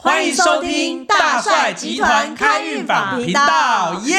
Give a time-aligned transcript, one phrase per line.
[0.00, 4.16] 欢迎收听大帅集团开运法频道，耶！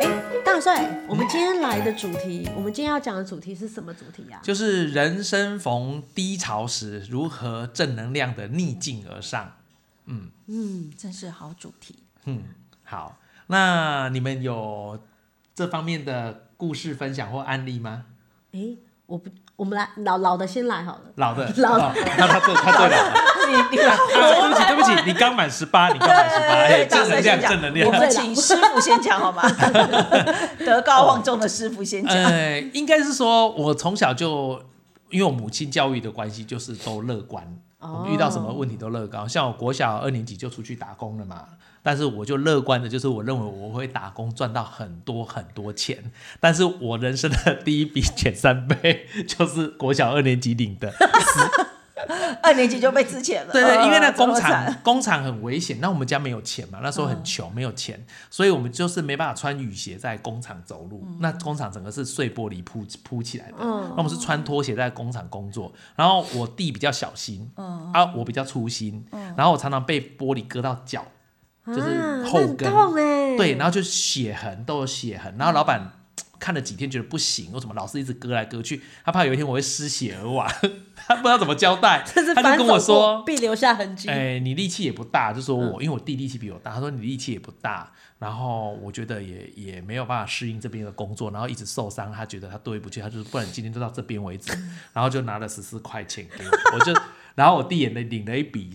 [0.00, 0.08] 哎，
[0.44, 9.52] 大帅，我们今天来的主题，我们今天要讲的主题是什么主题呀、就是人生逢低潮时，如何正能量的逆境而上。
[10.06, 12.00] 嗯嗯真是好主题。
[12.24, 12.42] 嗯，
[12.82, 13.16] 好，
[13.48, 14.98] 那你们有
[15.54, 18.04] 这方面的故事分享或案例吗？
[18.52, 18.60] 哎，
[19.06, 21.00] 我不，我们来老老的先来好了。
[21.16, 23.22] 老的，老的哦他他最他最老的。
[23.44, 28.02] 你你啊对不起，对不起，你刚满十八，你刚满十八，哎，大正能量，正能量我量。
[28.02, 29.42] 们请师傅先讲好吗？
[30.64, 32.14] 德高望重的师傅先讲。
[32.14, 34.62] 呃，应该是说，我从小就
[35.12, 37.44] 因为我母亲教育的关系，就是都乐观。
[37.78, 37.98] 哦。
[37.98, 41.46] 我们遇到什么问题都乐观，像我国小二年级就出去打工了嘛，
[41.82, 50.92] 但是我就乐观的，就是我认为我会打工赚到很多很多钱，但是我人生的第一笔前三倍就是国小二年级领的，
[52.42, 53.52] 二年级就被之前了。
[53.52, 61.06] 对对，因为那呃工厂工厂很危险，那我们家没有钱嘛，那时候很穷，没有钱，所以我们就是没办法穿雨鞋在工厂走路。
[61.20, 65.72] 那工厂整个是碎玻璃铺铺起来的，嗯那我们是穿拖鞋在工厂工作。
[65.96, 67.50] 然后我弟比较小心，
[67.92, 69.04] 啊，我比较粗心，
[69.36, 71.04] 然后我常常被玻璃割到脚，
[71.66, 72.72] 就是啊后跟。
[73.36, 75.92] 对，然后就血痕都有血痕，然后老板。
[76.42, 78.82] 看了几天，觉得不行，为什么老是一直割来割去？
[79.04, 80.50] 他怕有一天我会失血而亡，
[80.96, 82.02] 他不知道怎么交代，
[82.34, 84.08] 他就跟我说，必留下痕迹。
[84.08, 94.52] 哎、你力气也不大，就说我，嗯因为我弟力气比我大，他说你力气也不大，然后我觉得也也没有办法适应这边的工作，然后一直受伤，他觉得他对不起，他就是不然今天就到这边为止，
[94.92, 96.92] 然后就拿了十四块钱给我，我就，
[97.36, 98.74] 然后我弟也领了一笔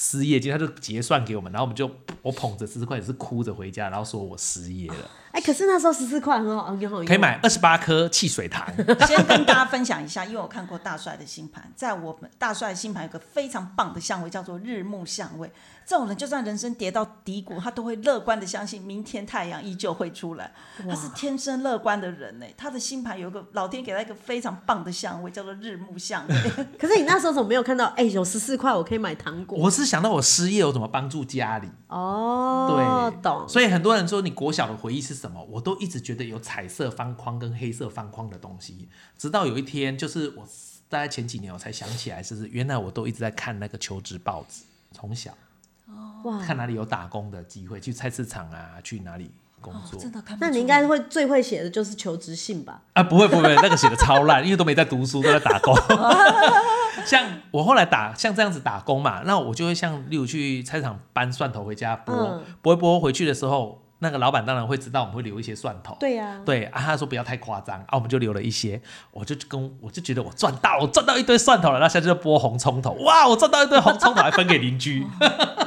[0.00, 1.90] 失失业金，他就结算给我们，然后我们就
[2.22, 7.04] 我捧着十四块也是哭着回家，然后说我失业了，哎，可是那时候十四块很好，很好用。
[7.04, 8.66] 可以买二十八颗汽水糖，
[9.06, 15.52] 先跟大家分享一下，因为我看过大帅的星盘，在我们大帅的星盘有个非常棒的相位，叫做日暮相位。
[15.90, 20.52] 这种人就算人生跌到低谷，他都会乐观的相信明天太阳依旧会出来。
[20.88, 26.34] 他是天生乐观的人呢，他的星盘有一个老天给他一个非常棒的相位，叫做日木相位。
[26.78, 27.86] 可是你那时候怎么没有看到？
[27.96, 29.58] 哎，有十四块，我可以买糖果。
[29.58, 31.68] 我是想到我失业，我怎么帮助家里。
[31.88, 33.44] 哦，对，懂。
[33.48, 40.46] 所以很多人说你国小的回忆是什么，我都一直觉得有彩色方框跟黑色方框的东西，直到有一天，就是我
[40.88, 44.62] 大概前几年我才想起来，就是原来我都一直在看那个求职报纸，
[44.92, 45.32] 从小
[46.24, 49.30] 哇，看哪里有打工的机会，去菜市场啊，去哪里
[49.60, 49.98] 工作。
[49.98, 50.50] 真的看不出来。
[50.50, 52.82] 那你应该会最会写的就是求职信吧？
[52.92, 55.74] 啊，不会不会，那个写的超烂，因为都没在读书，都在打工。
[57.06, 65.96] 像我后来打像这样子打工嘛，那我就会像例如去菜市场搬蒜头回家剥，嗯剥一剥回去的时候，那个老板当然会知道我们会留一些蒜头。
[66.00, 66.40] 对呀。
[66.44, 68.80] 对啊，他说不要太夸张啊，我们就留了一些，
[69.12, 75.06] 我就跟我就觉得我赚到了，我赚到一堆蒜头了，那下次就剥红葱头，哇，我赚到一堆红葱头，还分给邻居。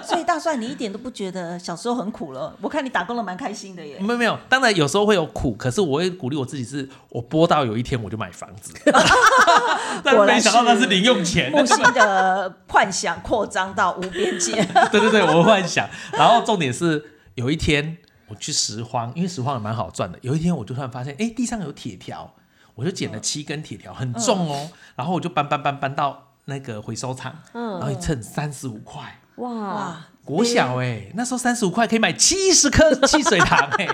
[0.04, 2.54] 所以大蒜，你一点都不觉得小时候很苦了？
[2.62, 3.98] 我看你打工了蛮开心的耶。
[4.00, 8.74] 没有没有，当然有时候会有苦，可是我会鼓励我自己是，我剥到有一天我就买房子，
[10.04, 11.52] 但没想到那是是零用钱。
[11.52, 14.54] 木星的幻想扩张到无边界。
[14.92, 15.88] 对对对，我会幻想。
[16.12, 17.04] 然后重点是
[17.36, 20.17] 有一天我去拾荒，因为拾荒也蛮好赚的。
[20.22, 22.34] 有一天我就突然发现，哎，地上有铁条，
[22.75, 24.69] 我就捡了七根铁条，很重哦。
[24.95, 29.19] 然后我就搬搬搬搬到那个回收厂，嗯然后一称三十五块。
[29.35, 33.85] 哇，哇，国小哎，那时候三十五块可以买七十颗汽水糖 哎，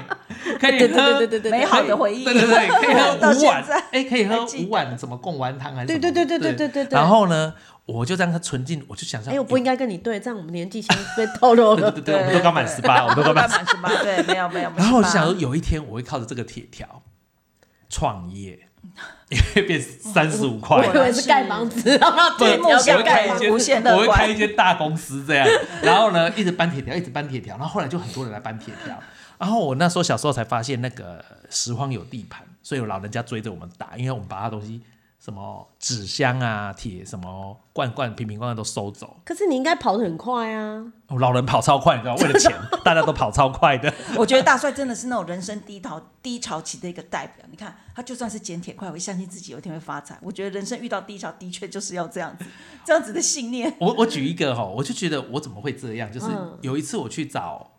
[0.60, 1.20] 可以喝
[1.50, 5.88] 美好的回忆，对对对，可以喝 五碗哎，可以喝五碗什么贡丸汤还是？
[5.88, 6.88] 对对对对对对对。
[6.92, 7.54] 然后呢，
[7.86, 14.72] 我就让它纯净，我就想象哎，我不应该跟你对，这样我们年纪相被透露了， 对对对，我们都刚满十八，我们都刚满十八，对，没有没有。
[14.78, 17.02] 然后我就想说，有一天我会靠着这个铁条
[17.90, 18.69] 创业。
[19.30, 20.98] 也会变三十五块我以。
[20.98, 25.48] 为是盖房子，然后不，对我木会开一间，无限乐观我会开一间大公司这样。
[25.84, 27.56] 然后呢，一直搬铁条，一直搬铁条。
[27.58, 28.98] 然后后来就很多人来搬铁条。
[29.38, 34.82] 然后我那时候小时候才发现，那个拾荒有地盘，所以有老人家追着我们打，因为我们把他东西
[35.20, 39.18] 什么纸箱啊、铁什么罐罐、瓶瓶罐罐都收走。
[39.26, 40.82] 可是你应该跑得很快啊！
[41.08, 42.52] 哦老人跑超快，你知道，为了钱，
[42.86, 43.94] 大家都跑超快的。
[44.16, 47.46] 我觉得大帅真的是那种人生低潮低潮期的一个代表。
[47.52, 50.18] 你看，他就算是捡铁块，我会相信自己有一天会发财。
[50.22, 52.46] 我觉得人生遇到低潮，的确就是要这样子，
[52.86, 53.76] 这样子的信念。
[53.80, 56.10] 我我举一个哈，我就觉得我怎么会这样？
[56.10, 57.72] 就是嗯有一次我去找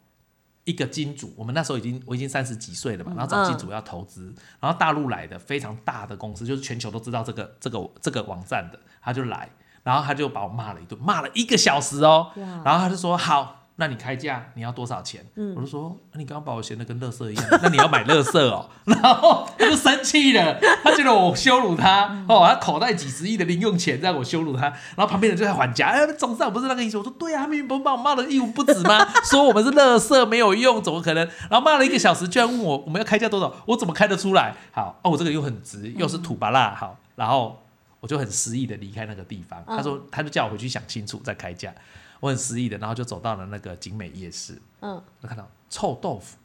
[0.70, 9.50] 一个金主，我们那时候已经我已经三十几岁了嘛，然后找金主要投资，然后大陆来的非常大的公司，就是全球都知道这个这个这个网站的，他就来，
[9.82, 12.30] 然后他就把我骂了一顿，骂了一个小时哦，
[12.64, 15.24] 然后他就说好，那你开价你要多少钱？
[15.56, 18.68] 我就说啊你刚刚把我嫌得跟垃圾一样， 那你要买垃圾哦。
[18.84, 26.98] 然后他就生气了，他觉得我羞辱他哦，他口袋几十亿的零用钱让我羞辱他，然后旁边人就在还价，哎，总算不是那个意思。
[26.98, 29.06] 我说对啊，他明明不是把我骂的一文不值吗？
[29.24, 31.26] 说我们是垃圾没有用，怎么可能？
[31.48, 34.54] 然后骂了一个小时，居然问我我们要开价多少，我怎么开得出来？
[34.72, 37.62] 好，哦，我这个又很直，又是土巴辣，好，然后
[38.00, 39.64] 我就很失意的离开那个地方。
[39.66, 41.72] 他说他就叫我回去想清楚再开价。
[42.20, 46.36] 我很失意的，然后就走到了那个景美夜市，嗯，我看到臭豆腐，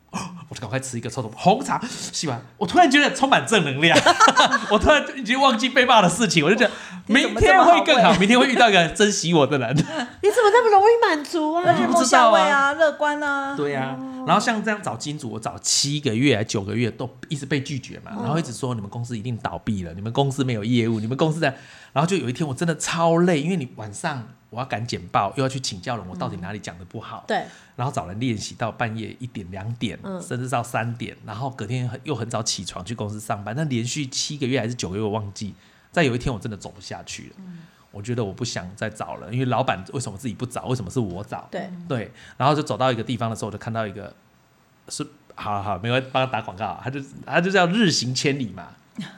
[0.50, 3.98] 我就赶快吃一个臭豆腐，红茶洗完，我突然觉得充满正能量，
[4.72, 6.72] 我突然已经忘记被骂的事情，我就觉得
[7.08, 9.76] 明天会更好，明天会遇到一个珍惜我的人。
[9.76, 11.74] 你怎么那么容易满足啊？
[11.74, 13.98] 日暮夏味啊，乐观啊，对呀。
[14.26, 21.56] 然后像这样找金主，我找七个月还九个月都一直被拒绝嘛，然后一直说你们公司一定倒闭了，你们公司没有业务，你们公司在，
[21.94, 24.28] 然后就有一天我真的超累，因为你晚上。
[24.56, 27.26] 我要赶简报，又要去请教人，我到底哪里讲的不好？
[27.28, 27.44] 对，
[27.76, 33.54] 然后找人练习到半夜一点、两点，甚至到三点，然后隔天又很早起床去公司上班。
[33.58, 35.54] 那连续七个月还是九个月，我忘记。
[35.92, 37.36] 再有一天，我真的走不下去了。
[37.92, 40.66] 我觉得我不想再找了，因为老板为什么自己不找？
[40.68, 41.48] 为什么是我找？
[41.52, 42.12] 对对。
[42.38, 44.14] 然后就走到一个地方的时候，我就看到一个
[44.88, 45.06] 是，
[45.36, 46.80] 好好，没关系，帮他打广告。
[46.82, 48.70] 他就他就叫日行千里嘛。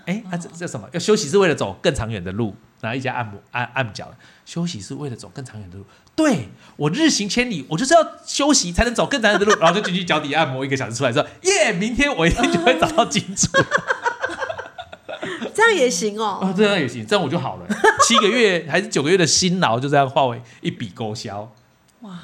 [0.05, 0.89] 哎，他这叫什么？
[0.93, 2.55] 要休息是为了走更长远的路。
[2.81, 4.13] 然后一家按摩按按脚，
[4.45, 5.85] 休息是为了走更长远的路。
[6.15, 9.55] 对我日行千里，我就是要休息才能走更长远的路。
[9.59, 13.47] 然后就进去脚底按摩一个小时出来，说耶，明天我一定就会找到金主。
[15.53, 17.67] 这样也行哦，这样也行，这样我就好了。
[18.03, 21.51] 七个月还是九个月的辛劳，就这样化为一笔勾销。
[22.01, 22.19] 哇，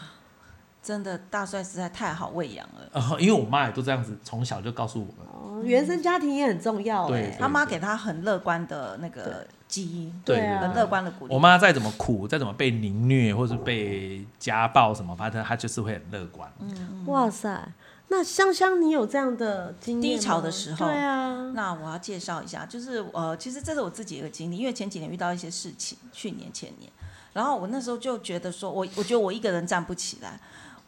[0.83, 2.89] 真的大帅实在太好喂养了。
[2.91, 5.15] 呃，因为我妈也都这样子，从小就告诉我们。
[5.31, 7.07] 哦，原生家庭也很重要。
[7.07, 9.47] 对，他妈给他很乐观的那个。
[9.65, 11.33] 基因对很乐观的鼓励。
[11.33, 16.47] 我妈再怎么苦，再怎么被凌虐，或是被家暴什么，反正她就是会很乐观。
[16.59, 17.67] 嗯，哇塞，
[18.09, 20.85] 那香香，你有这样的经历低潮的时候？
[20.85, 21.51] 对啊。
[21.55, 26.91] 那我要介绍一下，就是呃，其实这是我自己一个经历，因为前几年遇到一些事情，去年前年，
[27.33, 30.39] 然后我那时候就觉得说，我我觉得我一个人站不起来，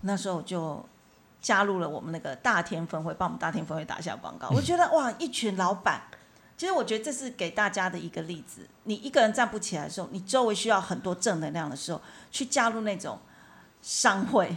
[0.06, 0.84] 那时候就
[1.42, 4.50] 加入了我们那个大天分会，帮我们大天分会打下广告。
[4.50, 6.02] 我觉得哇，一群老板。
[6.58, 8.66] 其实我觉得这是给大家的一个例子。
[8.84, 12.00] 你一个人站不起来的时候，你周围需要很多正能量的时候，
[12.32, 13.20] 去加入那种
[13.82, 14.56] 商会，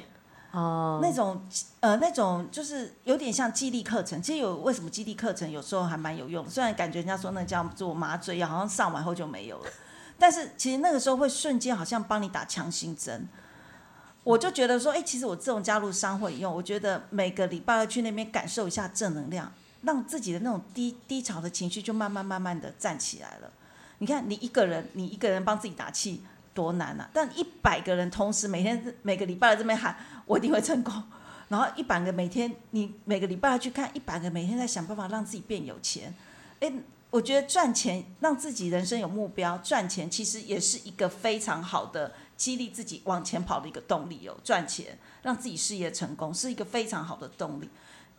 [0.53, 1.45] 哦，那种
[1.81, 4.23] 呃那种就是有点像激励课程。
[4.23, 6.49] 其实有为什么激励课程有时候还蛮有用？
[6.49, 9.71] 虽然感觉人家说那叫做麻醉药，好像上完后就没有了，
[10.19, 13.27] 但是其实那个时候会瞬间好像帮你打强心针。
[14.29, 19.51] 我就觉得说，哎，其实我自从加入商会以后，我觉得每个礼拜二去那边感受一下正能量。
[19.83, 23.51] 让自己的那种低低潮的情绪就慢慢慢慢的站起来了。
[23.99, 26.21] 你看，你一个人，你一个人帮自己打气
[26.53, 27.09] 多难啊！
[27.15, 29.97] 但一百个人同时每天每个礼拜在这边喊，
[30.27, 30.93] 我一定会成功。
[31.49, 36.13] 然后一百个每天，你每个礼拜去看一百个每天在想办法让自己变有钱。
[36.61, 36.71] 诶，
[37.11, 44.37] 我觉得赚钱让自己人生有目标，赚钱其实也是一个非常好的激励自己往前跑的一个动力哦。
[44.45, 47.69] 赚钱让自己事业成功是一个非常好的动力。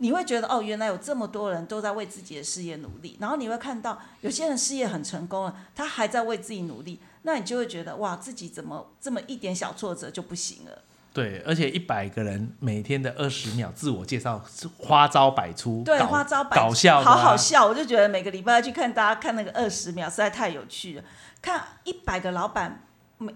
[0.01, 10.83] 你会觉得哦，原来有这么多人都在为自己的事业努力，然后你会看到有些人事业很成功了，他还在为自己努力，那你就会觉得哇，自己怎么这么一点小挫折就不行了？
[11.11, 21.03] 对，而且一百个人每天的二十秒自我介绍是花招百出，对，花招百搞笑，好好笑，我就觉得每个礼拜去看大家看那个二十秒，实在太有趣了。
[21.41, 22.83] 看一百个老板，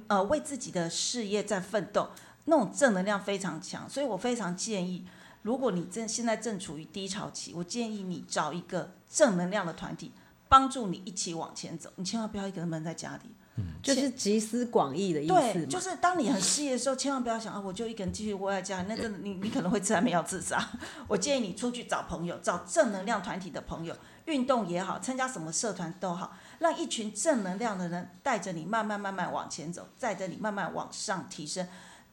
[0.07, 2.09] 呃，为自己的事业在奋斗，
[2.45, 5.05] 那种正能量非常强，所以我非常建议。
[5.41, 10.11] 如果你正现在正处于低潮期，我建议你找一个正能量的团体，
[10.47, 11.89] 帮助你一起往前走。
[11.95, 15.33] 你千万不要一个人闷在家里，嗯，就是集思广益的意思。
[15.33, 20.69] 对，就是当你很失业的时候，千万不要想啊，我就一个人继续窝在家，那个你你可能会自然没有自杀。
[21.07, 23.95] 我建议你出去找朋友，找正能量团体的朋友，
[24.25, 31.67] 运动也好，参加什么社团都好，让一群正能量的人带着你慢慢慢慢往前走，带着你慢慢往上提升，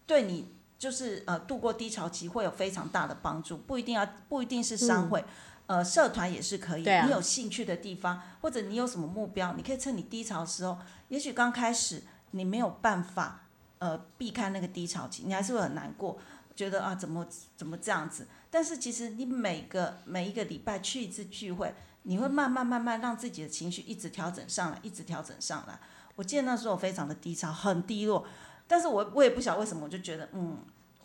[0.06, 0.54] 对你。
[0.80, 5.23] 就是呃，度过低潮期会有非常大的帮助，不一定要不一定是商会，
[5.70, 6.82] 呃，社团也是可以。
[6.82, 13.42] 你有兴趣的地方，或者你有什么目标，你可以趁你低潮的时候，也许刚开始你没有办法
[13.78, 16.18] 呃避开那个低潮期，你还是会很难过，
[16.56, 17.24] 觉得啊怎么
[17.56, 18.26] 怎么这样子。
[18.50, 21.72] 但是其实你每个每一个礼拜去一次聚会，
[22.02, 25.78] 你会慢慢慢慢让自己的情绪一直调整上来，一直调整上来。
[26.16, 28.26] 我记得那时候我非常的低潮，很低落。
[28.66, 30.58] 但是我我也不晓得为什么，我就觉得嗯，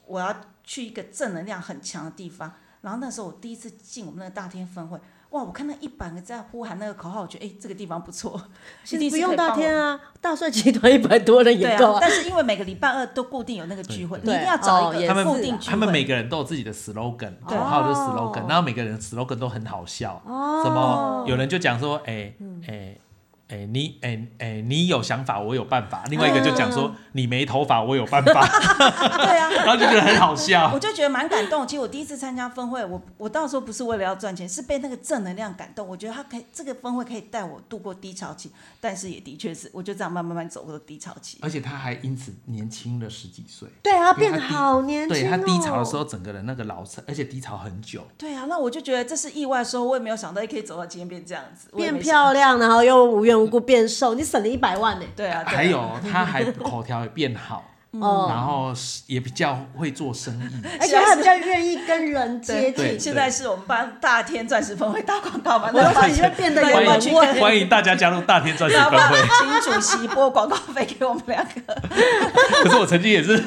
[0.08, 2.52] 我要去一个正能量很强的地方，
[2.86, 4.96] 然然后那时候我第一次进我们那个大天分会，
[5.32, 8.40] 哇，我看那一百个在呼喊那个口号，我觉得哎、这个地方不错，
[8.92, 15.72] 一定不用大天啊，大帅集团一百多人对也够啊，但是因为每个礼拜二都固定有那个聚会，你一定要找一个固定聚会。
[15.72, 18.32] 他们每个人都有自己的 slogan，口对号就是哦。
[18.32, 20.22] slogan，然后每个人的 slogan 都很好笑。
[20.24, 20.62] 哦。
[20.64, 22.34] 什么有人就讲说，哎
[22.68, 22.96] 哎
[23.48, 26.04] 哎，你哎哎，你有想法，我有办法。
[26.10, 28.48] 另外一个就讲说，你没头发，我有办法。
[29.18, 30.80] 对啊， 然后就觉得很好笑我。
[30.80, 31.68] 就觉得蛮感动。
[31.68, 35.88] 其实我第一次参加分会，我我到时候不是为了要赚钱，是被那个正能量感动。
[35.88, 41.38] 我觉得他可以这个分会可以带我度过低潮期，但是也的确是，我就这样慢慢慢走过低潮期。
[41.42, 43.70] 而且他还因此年轻了十几岁。
[43.84, 45.22] 对啊，变因为他低好年轻、哦。
[45.22, 48.02] 对他低潮的时候，整个人那个老成，而且低潮很久。
[48.18, 55.58] 对啊，那我就觉得这是意外的时候，我也没有想到也可以走到今天变这样子，变漂亮，然后又无缘无故变瘦，你省了一百万呢、对啊，对啊。
[55.58, 57.64] 还有他还口条也变好，
[58.02, 58.74] 哦，然后
[59.08, 60.68] 也比较会做生意。
[60.80, 63.00] 而且他比较愿意跟人接对近。
[63.00, 65.70] 现在是我们帮大天钻石分会打广告嘛？
[65.74, 67.42] 我说你会变得有欢迎人味。
[67.42, 69.18] 欢迎大家加入大天钻石分会。
[69.40, 71.76] 请主席拨广告费给我们两个？
[72.64, 73.34] 可是我曾经也是，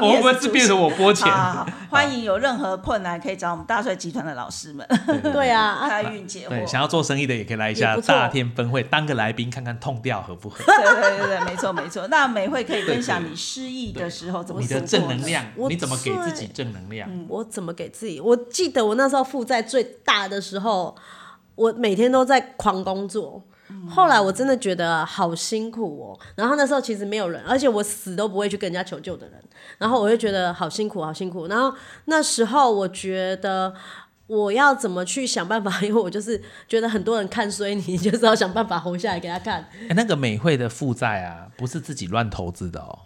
[0.00, 1.30] 我会不会是变成我拨钱？
[1.30, 4.86] 好好好欢迎有任何困难可以找我们大帅集团的老师们
[5.22, 6.66] 对啊，啊开运解对，惑。
[6.66, 10.58] 想要做生意的也可以来一下大天分会，当个来宾看看痛调合不合。
[10.64, 12.06] 对对对对，没错没错。
[12.08, 17.08] 那美惠可以分享你失意的时候怎么你的正能量，你怎么给自己正能量？
[17.28, 18.20] 我怎么给自己？
[18.20, 20.94] 我记得我那时候负债最大的时候，
[21.54, 23.42] 我每天都在狂工作。
[23.88, 29.40] 后来我真的觉得好辛苦哦，然后那时候其实没有人，而且我死都不会去跟人家求救的人，
[29.78, 31.46] 然后我就觉得好辛苦，好辛苦。
[31.46, 31.72] 然后
[32.06, 33.72] 那时候我觉得
[34.26, 39.60] 我要怎么去想办法， 因为我就是觉得很多人看衰你， 就是要想办法活下来给他看。
[39.88, 42.98] 哎，那个美惠的负债啊，不是自己乱投资的哦，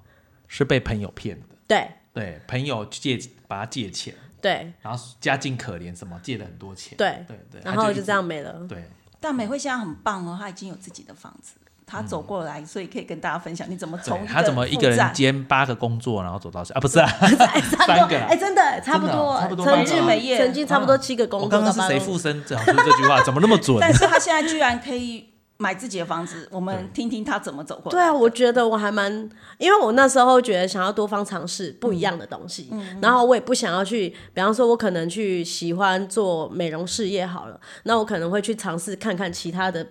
[0.59, 1.47] 是被朋友骗的。
[1.67, 3.19] 对对，朋友借
[3.49, 6.97] 把他借钱，对然后家境可怜，什么借了很多钱。
[6.97, 8.53] 对对对，然后就这样没了。
[8.69, 8.89] 对。
[9.19, 11.55] 但美惠现在很棒哦，她已经有自己的房子，
[11.87, 16.79] 她走过来，所以可以跟大家分享你怎么从对他怎么一个人兼八个工作，然后走到啊？
[16.81, 23.23] 不是啊， 三个 啊哎，真的差不多，差不多曾八个经美业曾经差不多七个工作我作刚刚是谁附身讲出这句话？
[23.25, 23.79] 怎么那么准？
[23.81, 25.31] 但是她现在居然可以
[25.65, 27.91] 买自己的房子，我们听听他怎么走过来。
[27.91, 29.11] 对啊，我觉得我还蛮，
[29.57, 39.87] 因为我那时候觉得想要多方尝试不一样的东西，嗯然后我也不想要去，比方说我可能去喜欢做美容事业好了，那我可能会去尝试看看其他的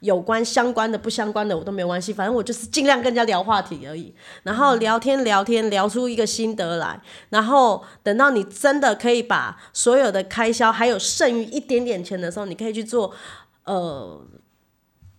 [0.00, 13.12] 有关相关的、不相关的我都没有关系，反正我就是尽量跟人家聊话题而已，然后聊天聊天聊出一个心得来，然后等到你真的可以把所有的开销还有剩余一点点钱的时候，你可以去做
[13.64, 14.26] 呃。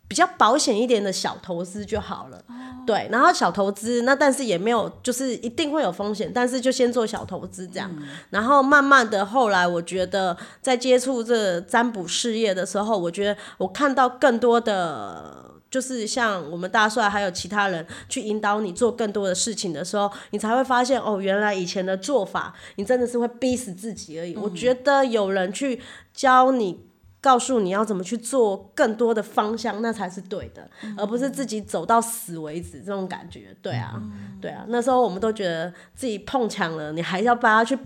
[0.10, 2.44] 比较保险一点的小投资就好了。
[2.86, 7.90] 对，然后小投资那但是也没有，就是一定会有风险，但是就先做小投资这样，
[8.32, 15.46] 然后慢慢的后来我觉得在接触这占卜事业的时候，我觉得我看到更多的。
[15.70, 24.36] 就是像我们大帅还有其他人去引导你做更多的事情的时候，你才会发现哦，原来以前的做法，你真的是会逼死自己而已。
[24.36, 25.80] 我觉得有人去
[26.12, 26.80] 教你
[27.22, 33.56] 告诉你要怎么去做更多的方向，那才是对的，而不是自己走到死为止这种感觉。
[33.62, 34.02] 对啊，
[34.40, 37.78] 对啊，那时候我们都觉得自己碰墙了，你还要把它去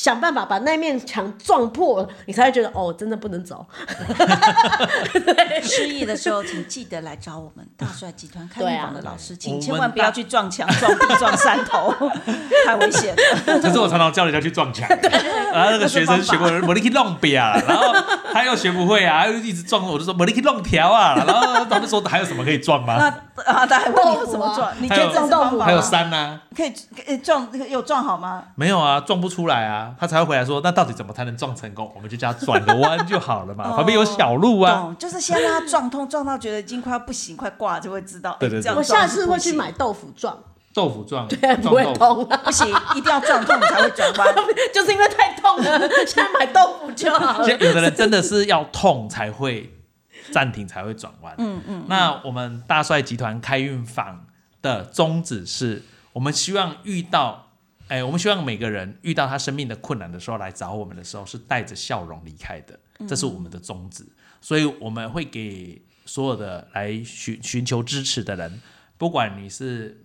[0.00, 3.66] 想办法把那面墙撞破，你才会觉得哦，真的不能走。
[5.62, 11.94] 失忆的时候，请记得来找我们大帅集团开对啊运坊的老师，我请千万不要去撞墙、撞壁、撞山头，
[12.64, 13.60] 太危险了。
[13.60, 14.88] 可是我常常叫人家去撞墙，
[15.52, 17.94] 然后那个学生学过，我你去弄表啊，然后
[18.32, 23.14] 他又学不会啊，又一直撞，我就说我你去弄条啊，然后他们说还有什么可以撞吗？
[23.46, 24.70] 那啊，他还问你有什么撞？
[24.80, 25.82] 你觉得这是方法还有吗？
[25.82, 28.44] 山啊，可以可以撞，有撞好吗？
[28.54, 31.90] 没有啊，撞不出来啊，他才会回来说，那到底怎么才能撞成功？
[31.94, 34.94] 我们就叫他转个弯就好了嘛，旁边有小路啊。
[34.98, 38.36] 就是先让他撞痛，撞到觉得已经快要不行、快挂，就会知道。
[38.40, 40.36] 对对对哎这样我下次会去行买豆腐撞，
[40.74, 42.24] 豆腐撞，对，不会撞豆腐。
[42.24, 44.34] 痛啊，不行，一定要撞痛你才会转弯。
[44.72, 47.48] 就是因为太痛了， 现在买豆腐就好了。
[47.50, 49.70] 有的人真的是要痛才会
[50.32, 51.34] 暂停，才会转弯。
[51.38, 51.84] 嗯嗯。
[51.88, 54.26] 那我们大帅集团开运坊
[54.62, 57.52] 的宗旨是，我们希望遇到，
[57.88, 64.06] 哎，我们希望每个人遇到他生命的困难的时候来找我们的时候，是带着笑容离开的，这是我们的宗旨。
[64.40, 68.60] 所以我们会给所有的来寻寻求支持的人，
[68.96, 70.02] 不管你是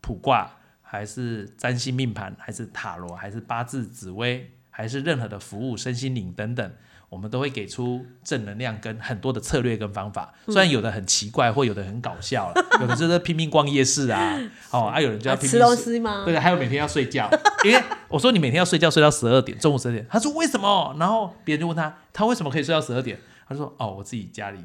[0.00, 6.72] 卜卦，还是占星命盘，还是塔罗，还是八字紫微，还是任何的服务、身心灵等等，
[7.14, 10.34] 我我们都会给出正能量跟很多的策略跟方法。
[10.46, 14.36] 虽然有的很奇怪，或有的很搞笑了， 有的就是拼命逛夜市啊，
[14.70, 16.24] 哦，啊，有人就要拼命吃东西吗？
[16.26, 17.30] 对，还有每天要睡觉，
[17.64, 20.94] 因为我说你每天要睡觉睡到十二点，中午十二点，他说为什么？
[20.98, 23.18] 然后别人就问他，他为什么可以睡到十二点？
[23.48, 24.58] 他说哦，我自己家里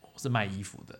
[0.00, 0.98] 我是卖衣服的，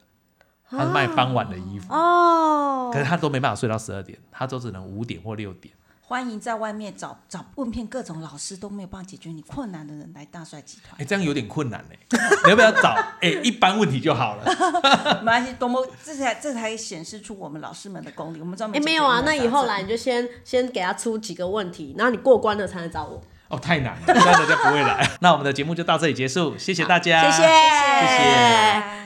[0.68, 5.72] 他是卖傍晚的衣服，哦可，是他都没办法睡到十二点，他都只能五点或六点。
[6.08, 11.96] 欢迎在外面找找问遍各种老师都没有办法解决你困难的人来大帅集团哎，，这样有点困难呢，
[12.44, 12.94] 你要不要找？
[13.20, 14.44] 哎，一般问题就好了。
[15.18, 23.20] 没关系，多么这才这才显示出我们老师们的功力，我们专门哎，没有啊，那以后来你就先先给他出几个问题，然后你过关了才能找我。
[23.48, 25.10] 哦，太难了，这样人家不会来。
[25.20, 28.96] 那我们的节目就到这里结束，谢谢大家，谢谢谢谢。